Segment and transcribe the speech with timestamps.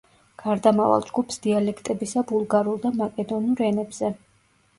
[0.43, 4.13] გარდამავალ ჯგუფს დიალექტებისა ბულგარულ და მაკედონურ ენებზე.